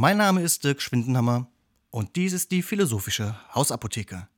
[0.00, 1.48] Mein Name ist Dirk Schwindenhammer
[1.90, 4.28] und dies ist die philosophische Hausapotheke.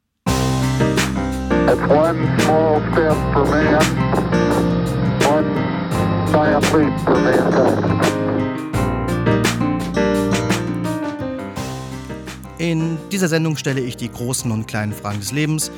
[12.56, 15.70] In dieser Sendung stelle ich die großen und kleinen Fragen des Lebens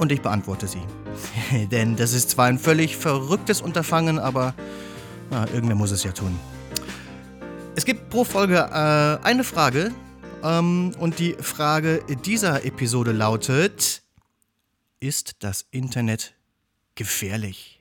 [0.00, 0.82] und ich beantworte sie.
[1.68, 4.52] Denn das ist zwar ein völlig verrücktes Unterfangen, aber
[5.30, 6.38] na, irgendwer muss es ja tun.
[8.12, 9.90] Pro Folge äh, eine Frage
[10.44, 14.02] ähm, und die Frage dieser Episode lautet,
[15.00, 16.34] ist das Internet
[16.94, 17.80] gefährlich?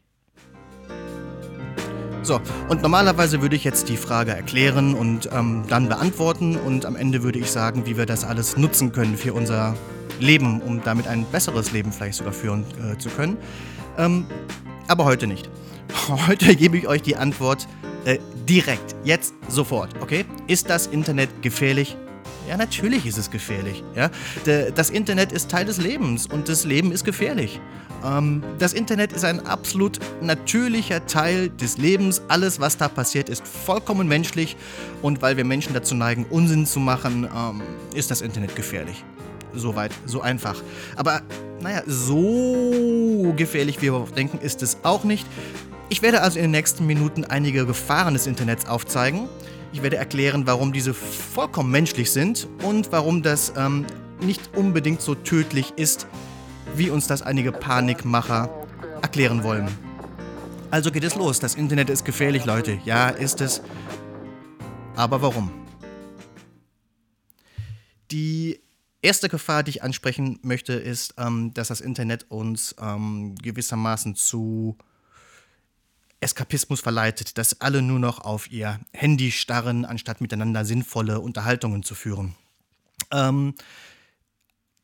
[2.24, 6.96] So, und normalerweise würde ich jetzt die Frage erklären und ähm, dann beantworten und am
[6.96, 9.76] Ende würde ich sagen, wie wir das alles nutzen können für unser
[10.22, 13.36] Leben, um damit ein besseres Leben vielleicht sogar führen äh, zu können.
[13.98, 14.26] Ähm,
[14.88, 15.50] aber heute nicht.
[16.28, 17.68] Heute gebe ich euch die Antwort
[18.06, 18.18] äh,
[18.52, 20.26] direkt, jetzt, sofort, okay?
[20.48, 21.96] Ist das Internet gefährlich?
[22.50, 23.82] Ja, natürlich ist es gefährlich.
[23.96, 24.12] Ja?
[24.76, 27.62] Das Internet ist Teil des Lebens und das Leben ist gefährlich.
[28.04, 32.24] Ähm, das Internet ist ein absolut natürlicher Teil des Lebens.
[32.28, 34.58] Alles, was da passiert, ist vollkommen menschlich.
[35.02, 37.62] Und weil wir Menschen dazu neigen, Unsinn zu machen, ähm,
[37.96, 39.06] ist das Internet gefährlich.
[39.54, 40.62] Soweit, so einfach.
[40.98, 41.22] Aber
[41.62, 45.26] naja, so gefährlich, wie wir denken, ist es auch nicht.
[45.92, 49.28] Ich werde also in den nächsten Minuten einige Gefahren des Internets aufzeigen.
[49.74, 53.86] Ich werde erklären, warum diese vollkommen menschlich sind und warum das ähm,
[54.22, 56.08] nicht unbedingt so tödlich ist,
[56.78, 58.50] wie uns das einige Panikmacher
[59.02, 59.68] erklären wollen.
[60.70, 61.42] Also geht es los.
[61.42, 62.80] Das Internet ist gefährlich, Leute.
[62.86, 63.62] Ja, ist es.
[64.96, 65.52] Aber warum?
[68.12, 68.62] Die
[69.02, 74.78] erste Gefahr, die ich ansprechen möchte, ist, ähm, dass das Internet uns ähm, gewissermaßen zu
[76.22, 81.96] Eskapismus verleitet, dass alle nur noch auf ihr Handy starren, anstatt miteinander sinnvolle Unterhaltungen zu
[81.96, 82.36] führen.
[83.12, 83.56] Ähm,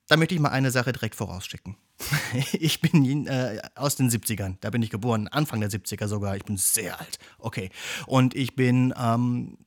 [0.08, 1.76] da möchte ich mal eine Sache direkt vorausschicken.
[2.54, 6.46] ich bin äh, aus den 70ern, da bin ich geboren, Anfang der 70er sogar, ich
[6.46, 7.20] bin sehr alt.
[7.38, 7.70] Okay.
[8.06, 9.58] Und ich bin ähm,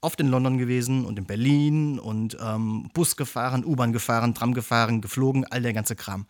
[0.00, 5.00] oft in London gewesen und in Berlin und ähm, Bus gefahren, U-Bahn gefahren, Tram gefahren,
[5.00, 6.26] geflogen, all der ganze Kram.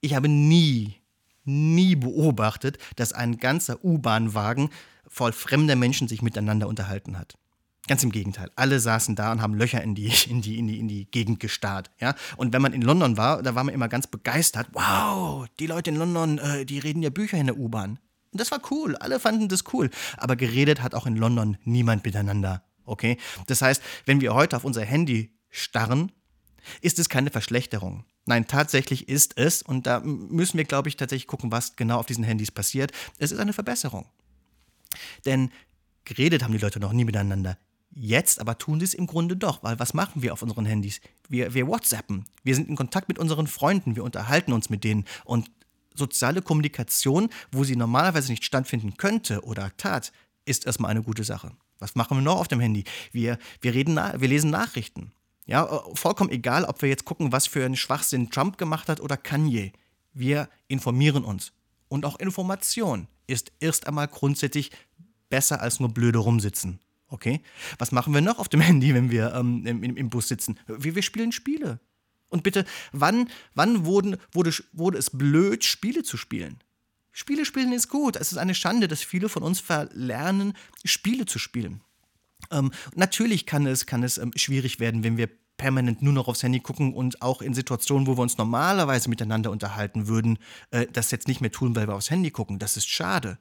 [0.00, 1.01] Ich habe nie
[1.44, 4.70] nie beobachtet, dass ein ganzer U-Bahn-Wagen
[5.08, 7.36] voll fremder Menschen sich miteinander unterhalten hat.
[7.88, 8.50] Ganz im Gegenteil.
[8.54, 11.40] Alle saßen da und haben Löcher in die, in die, in die, in die Gegend
[11.40, 11.90] gestarrt.
[12.00, 12.14] Ja?
[12.36, 14.68] Und wenn man in London war, da war man immer ganz begeistert.
[14.72, 17.98] Wow, die Leute in London, äh, die reden ja Bücher in der U-Bahn.
[18.30, 18.96] Und das war cool.
[18.96, 19.90] Alle fanden das cool.
[20.16, 22.62] Aber geredet hat auch in London niemand miteinander.
[22.84, 23.18] Okay?
[23.46, 26.12] Das heißt, wenn wir heute auf unser Handy starren,
[26.80, 28.04] ist es keine Verschlechterung.
[28.26, 32.06] Nein, tatsächlich ist es, und da müssen wir, glaube ich, tatsächlich gucken, was genau auf
[32.06, 32.92] diesen Handys passiert.
[33.18, 34.06] Es ist eine Verbesserung.
[35.24, 35.50] Denn
[36.04, 37.58] geredet haben die Leute noch nie miteinander.
[37.94, 41.00] Jetzt aber tun sie es im Grunde doch, weil was machen wir auf unseren Handys?
[41.28, 45.04] Wir, wir WhatsAppen, wir sind in Kontakt mit unseren Freunden, wir unterhalten uns mit denen
[45.24, 45.50] und
[45.94, 50.12] soziale Kommunikation, wo sie normalerweise nicht stattfinden könnte oder tat,
[50.46, 51.52] ist erstmal eine gute Sache.
[51.78, 52.84] Was machen wir noch auf dem Handy?
[53.10, 55.12] Wir, wir, reden, wir lesen Nachrichten.
[55.46, 59.00] Ja, äh, vollkommen egal, ob wir jetzt gucken, was für einen Schwachsinn Trump gemacht hat
[59.00, 59.72] oder Kanye.
[60.12, 61.52] Wir informieren uns.
[61.88, 64.70] Und auch Information ist erst einmal grundsätzlich
[65.28, 66.80] besser als nur blöde rumsitzen.
[67.08, 67.42] Okay?
[67.78, 70.58] Was machen wir noch auf dem Handy, wenn wir ähm, im, im, Bus sitzen?
[70.66, 71.80] Wir, wir spielen Spiele.
[72.28, 76.62] Und bitte, wann, wann wurden, wurde, wurde es blöd, Spiele zu spielen?
[77.10, 78.16] Spiele spielen ist gut.
[78.16, 80.54] Es ist eine Schande, dass viele von uns verlernen,
[80.84, 81.82] Spiele zu spielen.
[82.52, 86.42] Ähm, natürlich kann es, kann es ähm, schwierig werden, wenn wir permanent nur noch aufs
[86.42, 90.38] Handy gucken und auch in Situationen, wo wir uns normalerweise miteinander unterhalten würden,
[90.70, 92.58] äh, das jetzt nicht mehr tun, weil wir aufs Handy gucken.
[92.58, 93.38] Das ist schade.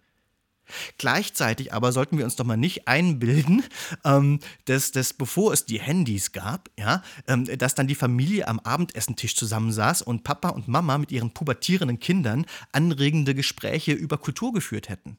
[0.97, 3.63] Gleichzeitig aber sollten wir uns doch mal nicht einbilden,
[4.05, 8.59] ähm, dass, dass bevor es die Handys gab, ja, ähm, dass dann die Familie am
[8.59, 14.89] Abendessentisch zusammensaß und Papa und Mama mit ihren pubertierenden Kindern anregende Gespräche über Kultur geführt
[14.89, 15.17] hätten.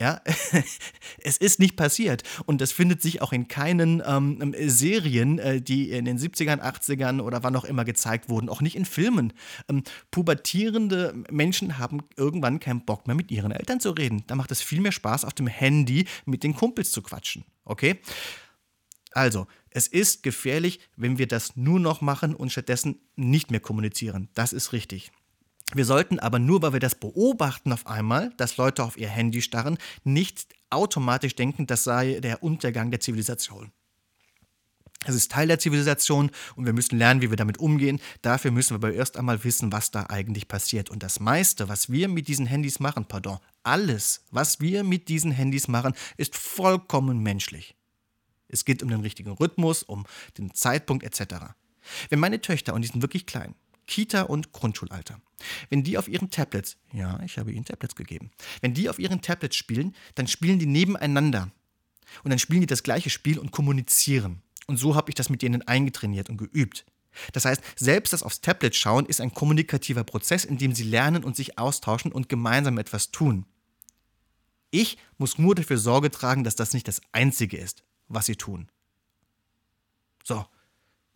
[0.00, 0.20] Ja,
[1.22, 2.22] es ist nicht passiert.
[2.44, 7.22] Und das findet sich auch in keinen ähm, Serien, äh, die in den 70ern, 80ern
[7.22, 8.50] oder wann auch immer gezeigt wurden.
[8.50, 9.32] Auch nicht in Filmen.
[9.70, 14.24] Ähm, pubertierende Menschen haben irgendwann keinen Bock mehr mit ihren Eltern zu reden.
[14.26, 17.44] Da macht es viel mehr Spaß, auf dem Handy mit den Kumpels zu quatschen.
[17.64, 17.98] Okay?
[19.12, 24.28] Also, es ist gefährlich, wenn wir das nur noch machen und stattdessen nicht mehr kommunizieren.
[24.34, 25.10] Das ist richtig.
[25.74, 29.42] Wir sollten aber nur, weil wir das beobachten auf einmal, dass Leute auf ihr Handy
[29.42, 33.72] starren, nicht automatisch denken, das sei der Untergang der Zivilisation.
[35.04, 38.00] Es ist Teil der Zivilisation und wir müssen lernen, wie wir damit umgehen.
[38.22, 40.90] Dafür müssen wir aber erst einmal wissen, was da eigentlich passiert.
[40.90, 45.30] Und das meiste, was wir mit diesen Handys machen, pardon, alles, was wir mit diesen
[45.30, 47.76] Handys machen, ist vollkommen menschlich.
[48.48, 50.06] Es geht um den richtigen Rhythmus, um
[50.38, 51.34] den Zeitpunkt etc.
[52.08, 53.54] Wenn meine Töchter, und die sind wirklich klein,
[53.86, 55.20] Kita und Grundschulalter,
[55.70, 58.30] wenn die auf ihren Tablets, ja, ich habe ihnen Tablets gegeben,
[58.60, 61.50] wenn die auf ihren Tablets spielen, dann spielen die nebeneinander.
[62.22, 64.42] Und dann spielen die das gleiche Spiel und kommunizieren.
[64.66, 66.84] Und so habe ich das mit denen eingetrainiert und geübt.
[67.32, 71.24] Das heißt, selbst das aufs Tablet schauen ist ein kommunikativer Prozess, in dem sie lernen
[71.24, 73.46] und sich austauschen und gemeinsam etwas tun.
[74.70, 78.68] Ich muss nur dafür Sorge tragen, dass das nicht das Einzige ist, was sie tun.
[80.24, 80.44] So,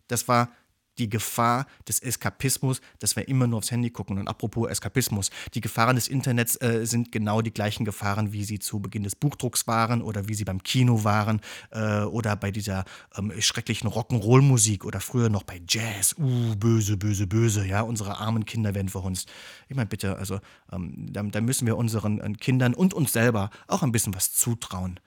[0.07, 0.51] das war
[0.97, 4.17] die Gefahr des Eskapismus, dass wir immer nur aufs Handy gucken.
[4.17, 8.59] Und apropos Eskapismus, die Gefahren des Internets äh, sind genau die gleichen Gefahren, wie sie
[8.59, 11.41] zu Beginn des Buchdrucks waren oder wie sie beim Kino waren
[11.71, 12.85] äh, oder bei dieser
[13.15, 16.15] ähm, schrecklichen Rock'n'Roll-Musik oder früher noch bei Jazz.
[16.17, 19.31] Uh, böse, böse, böse, ja, unsere armen Kinder werden verhunzt.
[19.69, 20.39] Ich meine, bitte, also
[20.71, 24.33] ähm, da, da, müssen wir unseren äh, Kindern und uns selber auch ein bisschen was
[24.33, 24.99] zutrauen.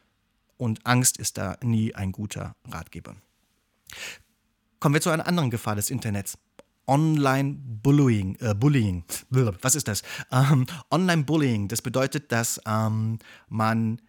[0.56, 3.16] Und Angst ist da nie ein guter Ratgeber.
[4.84, 6.36] Kommen wir zu einer anderen Gefahr des Internets.
[6.86, 8.36] Online-Bullying.
[8.38, 9.02] Äh, Bullying.
[9.31, 10.02] Was ist das?
[10.31, 11.69] Ähm, Online-Bullying.
[11.69, 14.02] Das bedeutet, dass ähm, man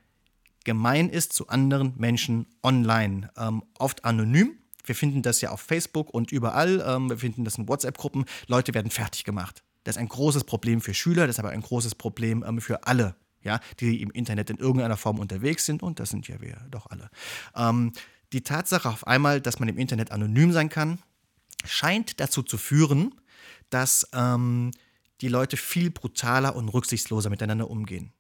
[0.66, 3.32] gemein ist zu anderen Menschen online.
[3.38, 4.58] Ähm, oft anonym.
[4.84, 6.84] Wir finden das ja auf Facebook und überall.
[6.86, 8.26] Ähm, wir finden das in WhatsApp-Gruppen.
[8.48, 9.64] Leute werden fertig gemacht.
[9.86, 12.86] Das ist ein großes Problem für Schüler, das ist aber ein großes Problem ähm, für
[12.86, 15.84] alle, ja, die im Internet in irgendeiner Form unterwegs sind.
[15.84, 17.10] Und das sind ja wir doch alle.
[18.36, 21.00] Die Tatsache auf einmal, dass man im Internet anonym sein kann,
[21.64, 23.16] scheint dazu zu führen,
[23.70, 24.72] dass ähm,
[25.22, 28.12] die Leute viel brutaler und rücksichtsloser miteinander umgehen.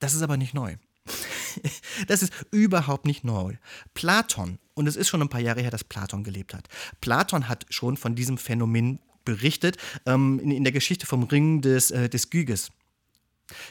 [0.00, 0.76] Das ist aber nicht neu.
[2.08, 3.56] Das ist überhaupt nicht neu.
[3.94, 6.68] Platon, und es ist schon ein paar Jahre her, dass Platon gelebt hat.
[7.00, 11.90] Platon hat schon von diesem Phänomen berichtet ähm, in, in, der Geschichte vom Ring des,
[11.90, 12.70] äh, des Gyges.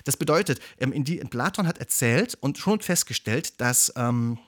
[0.04, 4.40] Das bedeutet, ähm, Platon hat erzählt und schon festgestellt, dass, ähm,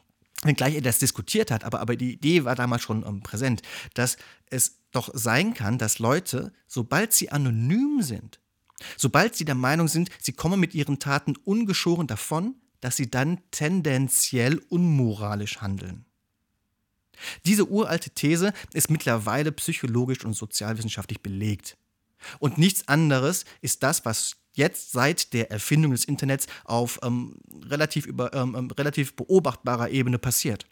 [0.43, 3.61] wenngleich er das diskutiert hat, aber, aber die Idee war damals schon ähm, präsent,
[3.93, 4.17] dass
[4.49, 8.39] es doch sein kann, dass Leute, sobald sie anonym sind,
[8.97, 13.39] sobald sie der Meinung sind, sie kommen mit ihren Taten ungeschoren davon, dass sie dann
[13.51, 16.05] tendenziell unmoralisch handeln.
[17.45, 21.77] Diese uralte These ist mittlerweile psychologisch und sozialwissenschaftlich belegt.
[22.39, 28.05] Und nichts anderes ist das, was jetzt seit der Erfindung des Internets auf ähm, relativ,
[28.05, 30.65] über, ähm, ähm, relativ beobachtbarer Ebene passiert.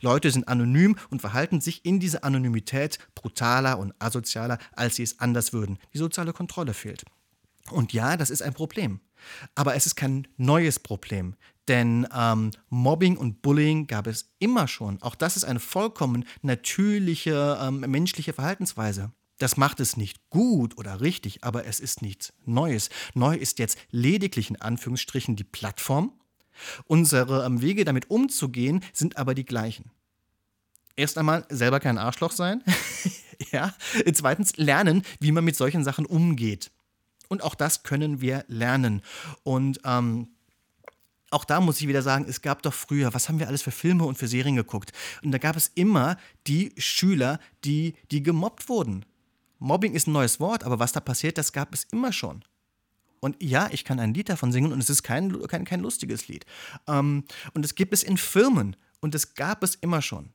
[0.00, 5.20] Leute sind anonym und verhalten sich in dieser Anonymität brutaler und asozialer, als sie es
[5.20, 5.78] anders würden.
[5.92, 7.04] Die soziale Kontrolle fehlt.
[7.70, 9.00] Und ja, das ist ein Problem.
[9.54, 11.34] Aber es ist kein neues Problem.
[11.68, 15.00] Denn ähm, Mobbing und Bullying gab es immer schon.
[15.00, 19.12] Auch das ist eine vollkommen natürliche ähm, menschliche Verhaltensweise.
[19.38, 22.88] Das macht es nicht gut oder richtig, aber es ist nichts Neues.
[23.14, 26.12] Neu ist jetzt lediglich in Anführungsstrichen die Plattform.
[26.86, 29.90] Unsere ähm, Wege damit umzugehen sind aber die gleichen.
[30.96, 32.62] Erst einmal selber kein Arschloch sein.
[33.50, 33.74] ja.
[34.12, 36.70] Zweitens lernen, wie man mit solchen Sachen umgeht.
[37.28, 39.02] Und auch das können wir lernen.
[39.42, 40.28] Und ähm,
[41.30, 43.72] auch da muss ich wieder sagen, es gab doch früher, was haben wir alles für
[43.72, 44.92] Filme und für Serien geguckt?
[45.24, 46.16] Und da gab es immer
[46.46, 49.04] die Schüler, die, die gemobbt wurden.
[49.64, 52.44] Mobbing ist ein neues Wort, aber was da passiert, das gab es immer schon.
[53.20, 56.28] Und ja, ich kann ein Lied davon singen und es ist kein, kein, kein lustiges
[56.28, 56.44] Lied.
[56.86, 57.24] Ähm,
[57.54, 60.34] und es gibt es in Firmen und es gab es immer schon.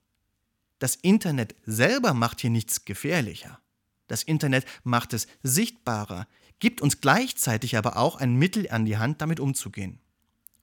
[0.80, 3.60] Das Internet selber macht hier nichts gefährlicher.
[4.08, 9.22] Das Internet macht es sichtbarer, gibt uns gleichzeitig aber auch ein Mittel an die Hand,
[9.22, 10.00] damit umzugehen.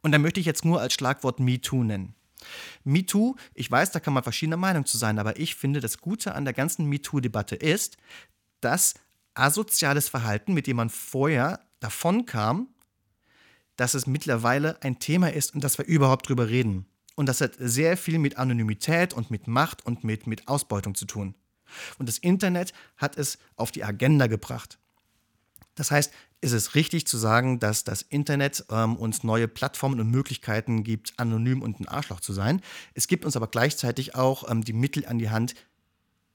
[0.02, 2.16] Und da möchte ich jetzt nur als Schlagwort MeToo nennen.
[2.82, 6.34] MeToo, ich weiß, da kann man verschiedener Meinung zu sein, aber ich finde, das Gute
[6.34, 7.96] an der ganzen MeToo-Debatte ist,
[8.66, 8.94] dass
[9.34, 12.66] asoziales Verhalten, mit dem man vorher davonkam,
[13.76, 16.84] dass es mittlerweile ein Thema ist und dass wir überhaupt drüber reden.
[17.14, 21.04] Und das hat sehr viel mit Anonymität und mit Macht und mit, mit Ausbeutung zu
[21.04, 21.36] tun.
[21.98, 24.80] Und das Internet hat es auf die Agenda gebracht.
[25.76, 30.10] Das heißt, ist es richtig zu sagen, dass das Internet ähm, uns neue Plattformen und
[30.10, 32.62] Möglichkeiten gibt, anonym und ein Arschloch zu sein.
[32.94, 35.54] Es gibt uns aber gleichzeitig auch ähm, die Mittel an die Hand,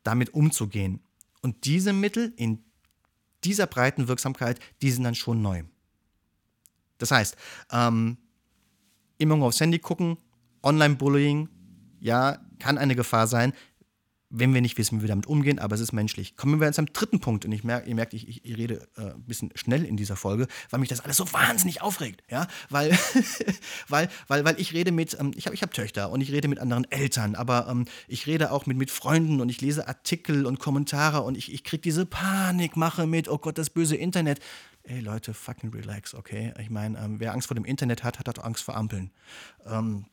[0.03, 1.01] damit umzugehen.
[1.41, 2.63] Und diese Mittel in
[3.43, 5.63] dieser breiten Wirksamkeit, die sind dann schon neu.
[6.97, 7.35] Das heißt,
[7.71, 8.17] ähm,
[9.17, 10.17] immer nur aufs Handy gucken,
[10.63, 11.49] Online-Bullying,
[11.99, 13.53] ja, kann eine Gefahr sein
[14.31, 16.37] wenn wir nicht wissen, wie wir damit umgehen, aber es ist menschlich.
[16.37, 19.11] Kommen wir jetzt am dritten Punkt und ich merke, ihr merkt, ich, ich rede äh,
[19.11, 22.97] ein bisschen schnell in dieser Folge, weil mich das alles so wahnsinnig aufregt, ja, weil,
[23.89, 26.47] weil, weil, weil ich rede mit, ähm, ich habe ich hab Töchter und ich rede
[26.47, 30.45] mit anderen Eltern, aber ähm, ich rede auch mit, mit Freunden und ich lese Artikel
[30.45, 34.39] und Kommentare und ich, ich kriege diese Panikmache mit, oh Gott, das böse Internet.
[34.83, 36.53] Ey Leute, fucking relax, okay?
[36.59, 39.11] Ich meine, ähm, wer Angst vor dem Internet hat, hat auch Angst vor Ampeln.
[39.65, 40.05] Ähm,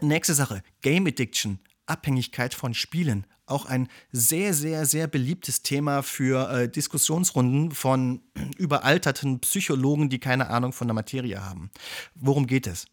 [0.00, 1.58] Nächste Sache, Game Addiction,
[1.92, 3.26] Abhängigkeit von Spielen.
[3.44, 8.22] Auch ein sehr, sehr, sehr beliebtes Thema für äh, Diskussionsrunden von
[8.56, 11.70] überalterten Psychologen, die keine Ahnung von der Materie haben.
[12.14, 12.86] Worum geht es?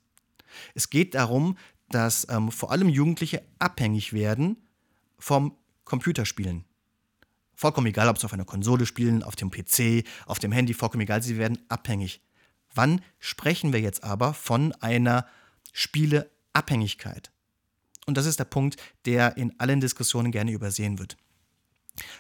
[0.74, 1.58] Es geht darum,
[1.90, 4.58] dass ähm, vor allem Jugendliche abhängig werden
[5.18, 6.66] vom Computerspielen.
[7.56, 11.02] Vollkommen egal, ob sie auf einer Konsole spielen, auf dem PC, auf dem Handy, vollkommen
[11.02, 12.22] egal, sie werden abhängig.
[12.74, 15.26] Wann sprechen wir jetzt aber von einer
[15.74, 17.32] Spieleabhängigkeit?
[18.06, 21.18] Und das ist der Punkt, der in allen Diskussionen gerne übersehen wird.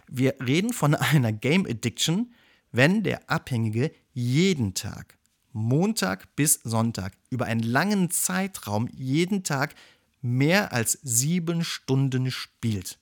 [0.07, 2.33] Wir reden von einer Game Addiction,
[2.71, 5.17] wenn der Abhängige jeden Tag,
[5.51, 9.73] Montag bis Sonntag, über einen langen Zeitraum jeden Tag
[10.21, 12.99] mehr als sieben Stunden spielt.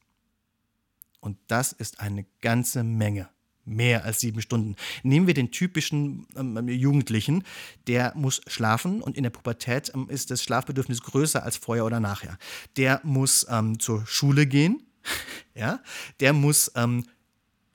[1.19, 3.29] Und das ist eine ganze Menge.
[3.67, 4.77] Mehr als sieben Stunden.
[5.03, 7.43] Nehmen wir den typischen ähm, Jugendlichen,
[7.85, 11.99] der muss schlafen und in der Pubertät ähm, ist das Schlafbedürfnis größer als vorher oder
[11.99, 12.37] nachher.
[12.77, 14.83] Der muss ähm, zur Schule gehen,
[15.53, 15.81] ja,
[16.21, 17.03] der muss ähm,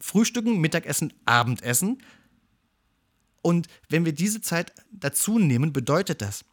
[0.01, 2.03] frühstücken, Mittagessen, Abendessen.
[3.43, 6.45] Und wenn wir diese Zeit dazu nehmen, bedeutet das,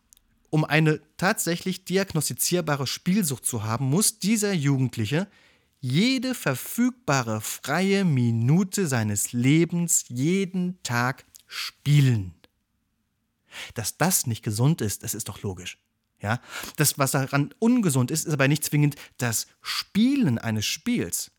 [0.49, 5.27] um eine tatsächlich diagnostizierbare Spielsucht zu haben, muss dieser Jugendliche
[5.79, 12.33] jede verfügbare freie Minute seines Lebens jeden Tag spielen.
[13.73, 15.77] Dass das nicht gesund ist, das ist doch logisch.
[16.21, 16.39] Ja?
[16.75, 21.31] Das, was daran ungesund ist, ist aber nicht zwingend das Spielen eines Spiels.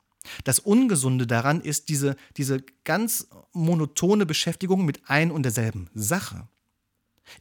[0.45, 6.47] Das Ungesunde daran ist diese, diese ganz monotone Beschäftigung mit ein und derselben Sache.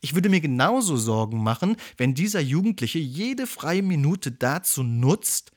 [0.02, 5.52] Ich würde mir genauso Sorgen machen, wenn dieser Jugendliche jede freie Minute dazu nutzt,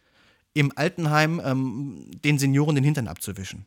[0.55, 3.67] im Altenheim ähm, den Senioren den Hintern abzuwischen.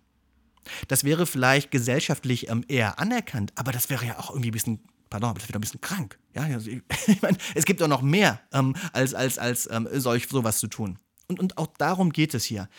[0.87, 4.79] Das wäre vielleicht gesellschaftlich ähm, eher anerkannt, aber das wäre ja auch irgendwie ein bisschen,
[5.09, 6.17] pardon, aber das wäre ein bisschen krank.
[6.33, 9.87] Ja, also ich, ich meine, es gibt doch noch mehr ähm, als, als, als ähm,
[9.93, 10.97] solch sowas zu tun.
[11.27, 12.69] Und, und auch darum geht es hier.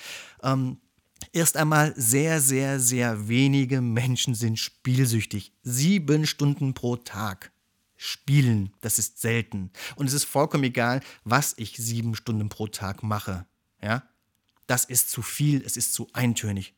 [0.43, 0.79] Ähm,
[1.33, 5.53] erst einmal sehr, sehr, sehr wenige Menschen sind spielsüchtig.
[5.63, 7.53] Sieben Stunden pro Tag
[7.97, 9.71] spielen, das ist selten.
[9.97, 13.47] Und es ist vollkommen egal, was ich sieben Stunden pro Tag mache.
[13.87, 14.03] Ja?
[14.67, 16.75] Das ist zu viel, es ist zu eintönig.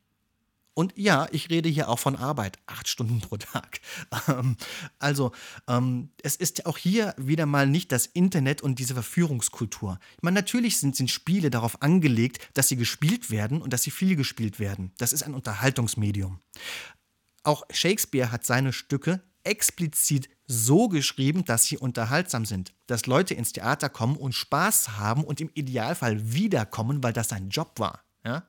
[0.75, 3.81] Und ja, ich rede hier auch von Arbeit, acht Stunden pro Tag.
[4.29, 4.57] Ähm,
[4.99, 5.33] also,
[5.67, 9.99] ähm, es ist auch hier wieder mal nicht das Internet und diese Verführungskultur.
[10.17, 13.91] Ich meine, natürlich sind, sind Spiele darauf angelegt, dass sie gespielt werden und dass sie
[13.91, 14.93] viel gespielt werden.
[14.99, 16.41] Das ist ein Unterhaltungsmedium.
[17.43, 23.53] Auch Shakespeare hat seine Stücke explizit so geschrieben, dass sie unterhaltsam sind, dass Leute ins
[23.53, 28.05] Theater kommen und Spaß haben und im Idealfall wiederkommen, weil das sein Job war.
[28.25, 28.45] Ja?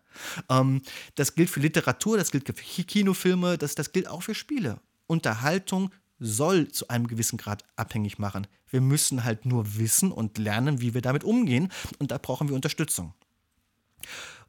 [0.50, 0.82] Ähm,
[1.16, 4.80] das gilt für Literatur, das gilt für Kinofilme, das, das gilt auch für Spiele.
[5.08, 8.48] Unterhaltung soll zu einem gewissen Grad abhängig machen.
[8.68, 12.56] Wir müssen halt nur wissen und lernen, wie wir damit umgehen und da brauchen wir
[12.56, 13.14] Unterstützung.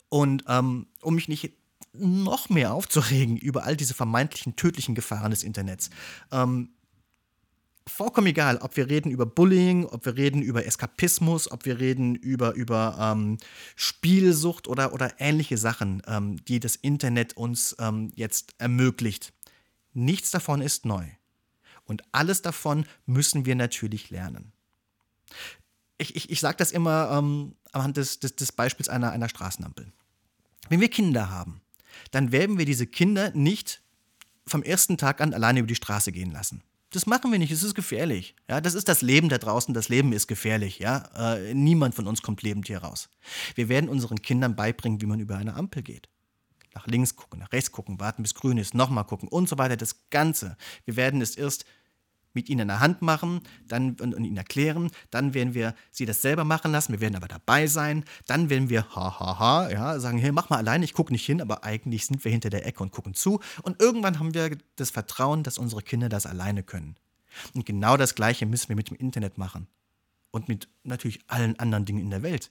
[0.08, 1.54] Und ähm, um mich nicht
[1.92, 5.90] noch mehr aufzuregen über all diese vermeintlichen tödlichen Gefahren des Internets,
[6.30, 6.70] ähm,
[7.86, 12.14] vollkommen egal, ob wir reden über Bullying, ob wir reden über Eskapismus, ob wir reden
[12.14, 13.38] über, über ähm,
[13.76, 19.32] Spielsucht oder, oder ähnliche Sachen, ähm, die das Internet uns ähm, jetzt ermöglicht.
[19.92, 21.04] Nichts davon ist neu.
[21.84, 24.52] Und alles davon müssen wir natürlich lernen.
[25.98, 29.92] Ich, ich, ich sage das immer ähm, anhand des, des, des Beispiels einer, einer Straßenampel.
[30.68, 31.60] Wenn wir Kinder haben,
[32.10, 33.82] dann werden wir diese Kinder nicht
[34.46, 36.62] vom ersten Tag an alleine über die Straße gehen lassen.
[36.92, 38.34] Das machen wir nicht, es ist gefährlich.
[38.48, 40.80] Ja, das ist das Leben da draußen, das Leben ist gefährlich.
[40.80, 41.36] Ja?
[41.36, 43.08] Äh, niemand von uns kommt lebend hier raus.
[43.54, 46.08] Wir werden unseren Kindern beibringen, wie man über eine Ampel geht.
[46.74, 49.76] Nach links gucken, nach rechts gucken, warten bis grün ist, nochmal gucken und so weiter.
[49.76, 50.56] Das Ganze.
[50.84, 51.64] Wir werden es erst
[52.34, 54.90] mit ihnen in der Hand machen dann, und, und, ihnen erklären.
[55.10, 56.92] Dann werden wir sie das selber machen lassen.
[56.92, 58.04] Wir werden aber dabei sein.
[58.26, 61.26] Dann werden wir, ha, ha, ha, ja, sagen, hey, mach mal alleine, ich gucke nicht
[61.26, 63.40] hin, aber eigentlich sind wir hinter der Ecke und gucken zu.
[63.62, 66.96] Und irgendwann haben wir das Vertrauen, dass unsere Kinder das alleine können.
[67.54, 69.66] Und genau das Gleiche müssen wir mit dem Internet machen.
[70.30, 72.50] Und mit natürlich allen anderen Dingen in der Welt.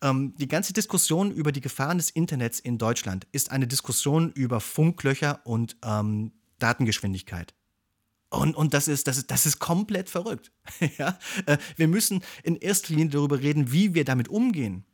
[0.00, 4.60] Ähm, die ganze Diskussion über die Gefahren des Internets in Deutschland ist eine Diskussion über
[4.60, 7.54] Funklöcher und ähm, Datengeschwindigkeit.
[8.32, 10.52] Und, und das, ist, das, ist, das ist komplett verrückt.
[10.98, 11.18] ja?
[11.44, 14.84] Äh, wir müssen in erster Linie darüber reden, wie wir damit umgehen.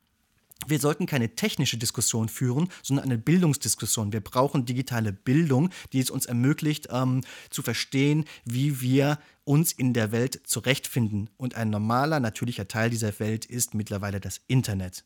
[0.67, 4.13] Wir sollten keine technische Diskussion führen, sondern eine Bildungsdiskussion.
[4.13, 9.95] Wir brauchen digitale Bildung, die es uns ermöglicht, ähm, zu verstehen, wie wir uns in
[9.95, 11.31] der Welt zurechtfinden.
[11.37, 15.05] Und ein normaler, natürlicher Teil dieser Welt ist mittlerweile das Internet.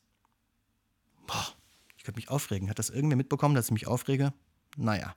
[1.26, 1.48] Boah,
[1.98, 2.70] ich könnte mich aufregen.
[2.70, 4.32] Hat das irgendwer mitbekommen, dass ich mich aufrege?
[4.78, 5.14] Naja.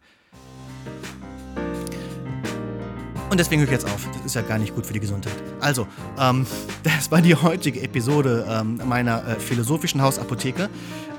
[3.29, 4.07] Und deswegen höre ich jetzt auf.
[4.13, 5.33] Das ist ja gar nicht gut für die Gesundheit.
[5.59, 5.87] Also,
[6.19, 6.45] ähm,
[6.83, 10.69] das war die heutige Episode ähm, meiner äh, philosophischen Hausapotheke.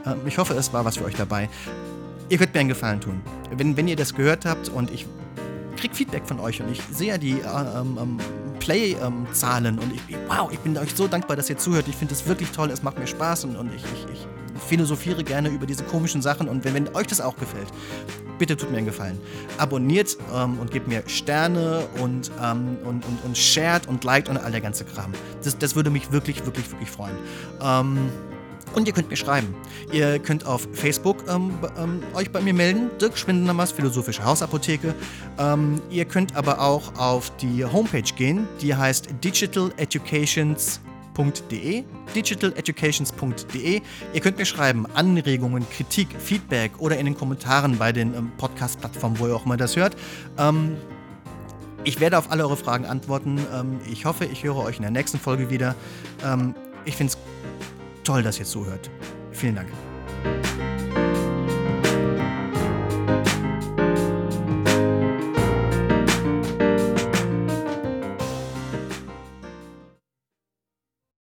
[0.06, 1.48] Ähm, ich hoffe, es war was für euch dabei.
[2.28, 3.20] Ihr könnt mir einen Gefallen tun.
[3.56, 5.06] Wenn, wenn ihr das gehört habt und ich
[5.76, 8.18] krieg Feedback von euch und ich sehe ja die äh, ähm, ähm,
[8.58, 11.86] Play-Zahlen und ich, wow, ich bin euch so dankbar, dass ihr zuhört.
[11.88, 14.26] Ich finde es wirklich toll, es macht mir Spaß und, und ich, ich, ich
[14.66, 17.68] philosophiere gerne über diese komischen Sachen und wenn, wenn euch das auch gefällt,
[18.38, 19.18] bitte tut mir einen Gefallen.
[19.58, 24.36] Abonniert ähm, und gebt mir Sterne und, ähm, und, und, und shared und liked und
[24.36, 25.12] all der ganze Kram.
[25.42, 27.16] Das, das würde mich wirklich, wirklich, wirklich freuen.
[27.62, 28.10] Ähm,
[28.74, 29.54] und ihr könnt mir schreiben.
[29.90, 32.90] Ihr könnt auf Facebook ähm, ähm, euch bei mir melden.
[33.00, 34.94] Dirk Schwindenammers Philosophische Hausapotheke.
[35.38, 38.46] Ähm, ihr könnt aber auch auf die Homepage gehen.
[38.60, 39.08] Die heißt
[41.16, 43.82] digitaleducations.de digitaleducations.de.
[44.12, 49.18] Ihr könnt mir schreiben, Anregungen, Kritik, Feedback oder in den Kommentaren bei den ähm, Podcast-Plattformen,
[49.18, 49.96] wo ihr auch immer das hört.
[50.38, 50.76] Ähm,
[51.84, 53.38] ich werde auf alle eure Fragen antworten.
[53.54, 55.74] Ähm, ich hoffe, ich höre euch in der nächsten Folge wieder.
[56.24, 56.54] Ähm,
[56.84, 57.18] ich finde es
[58.04, 58.90] toll, dass ihr zuhört.
[59.32, 59.68] Vielen Dank.